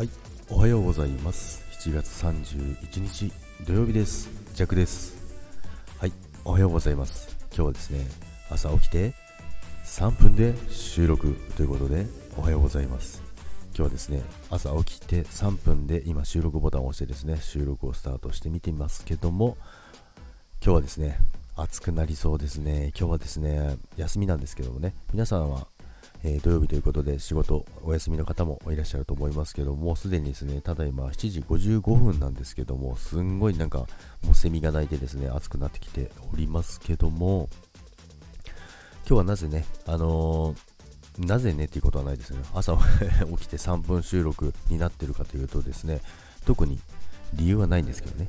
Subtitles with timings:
[0.00, 0.08] はい。
[0.48, 1.62] おはようございます。
[1.72, 3.30] 7月31日
[3.66, 4.30] 土曜日です。
[4.54, 5.14] ジャクです。
[5.98, 6.12] はい。
[6.42, 7.36] おはようございます。
[7.54, 8.06] 今日はですね
[8.48, 9.12] 朝起きて
[9.84, 12.06] 3分で収録ということで
[12.38, 13.22] おはようございます。
[13.74, 19.58] 今日はですね朝起きて3分で今収録ボタンを押してですね収録をスタートしてみてみますけども
[20.64, 21.18] 今日はですね
[21.56, 22.90] 暑くなりそうですね。
[22.98, 25.66] 今日はですね休みなんですけどもね皆さんは
[26.22, 33.78] えー、土曜日ということで仕事お休みの方もいらっしゃると思いますけども、すでにですね、ただいま7時55分なんですけども、すんごいなんか
[34.24, 37.48] もうセミが鳴いてですね、暑くなってきておりますけども、
[39.06, 42.40] 今日はなぜね、あのー、なぜねっていうことはないですね。
[42.54, 42.76] 朝
[43.38, 46.00] 起きて3分収録になってるかというとですね、
[46.44, 46.78] 特に
[47.34, 48.28] 理由はないんですけどね。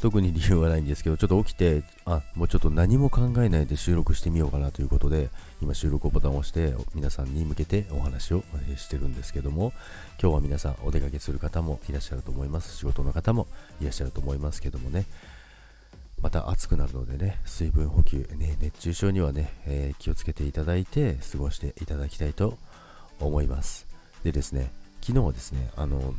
[0.00, 5.30] 特に理由はないんですけど、ちょっと起きて、あ、もうちょっと何も考えないで収録してみようかなということで、
[5.62, 8.44] 今収録ボタンを押して皆さんに向けてお話を
[8.76, 9.72] してるんですけども、
[10.20, 12.76] 今日は皆さんお出かけする方もいらっしゃると思います。
[12.76, 13.46] 仕事の方も
[13.80, 15.06] いらっしゃると思いますけどもね、
[16.20, 22.58] また暑くなるのでね、水分補給、ね、熱中症にはね、えー、気をつけていただいて過ごしていただきたいと
[23.18, 23.86] 思います。
[24.24, 26.14] でですね、昨日はですね、あの、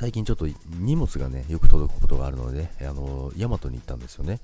[0.00, 0.46] 最近ちょっと
[0.78, 4.40] 荷物がね、よく届くことがあるので、あの、ヤマトに行ったんですよね。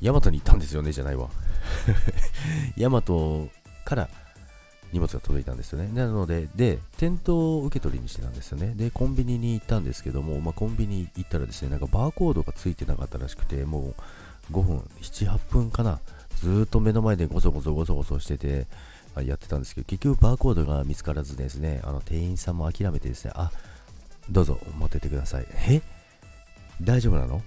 [0.00, 1.28] ヤマトに行ったんですよね、じゃないわ。
[2.78, 3.50] ヤマト
[3.84, 4.08] から
[4.94, 5.90] 荷物が届いたんですよね。
[5.92, 8.72] なので、で、店頭受け取りにしてたんですよね。
[8.74, 13.94] で、コンビニに行ったんですけども、まあ、コンビニ行ったらですね、なんかバーコードがついてなかったらしくて、も
[14.50, 16.00] う5分、7、8分かな。
[16.40, 18.66] ずっと目の前でゴソゴソゴソゴソしてて、
[19.22, 23.50] やってたんですけど、結局バーコードが見つからずですね、あの店員さんも諦めてですね、あ、
[24.30, 25.46] どうぞ持ってってください。
[25.68, 25.80] え？
[26.82, 27.42] 大丈夫なの？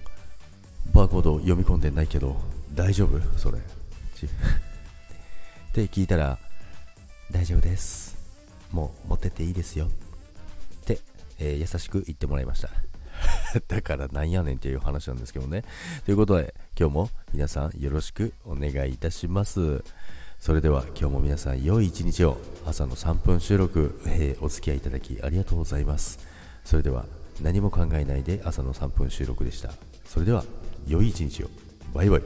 [0.94, 2.40] バーコード読み込んでないけど、
[2.74, 3.20] 大丈夫？
[3.38, 3.58] それ。
[3.58, 3.60] っ
[5.72, 6.38] て聞いたら、
[7.30, 8.16] 大丈夫です。
[8.72, 9.86] もう持ってていいですよ。
[9.86, 9.88] っ
[10.84, 10.98] て、
[11.38, 12.70] えー、優しく言ってもらいました。
[13.68, 15.64] だからなんやねんっていう話なんですけどね。
[16.04, 19.84] ということで、今日も皆さんよろしくお願いいたします。
[20.38, 26.18] それでは今日も皆さん良い一日を朝の3分収録、えー、お付き合いいただきありがとうございます。
[26.64, 27.06] それでは
[27.42, 29.70] 何も考えないで朝の3分収録でした。
[30.04, 30.44] それでは
[30.86, 31.48] 良い一日を。
[31.94, 32.22] バイバイ。